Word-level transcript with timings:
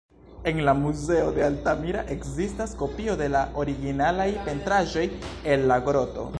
En 0.51 0.61
la 0.67 0.71
muzeo 0.77 1.27
de 1.35 1.43
Altamira 1.47 2.01
ekzistas 2.15 2.73
kopio 2.81 3.19
de 3.21 3.29
la 3.35 3.45
originalaj 3.65 4.29
pentraĵoj 4.49 5.09
el 5.57 5.71
la 5.73 5.83
groto. 5.91 6.29